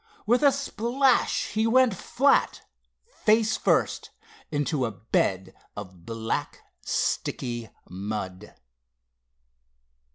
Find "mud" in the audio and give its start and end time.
7.87-8.55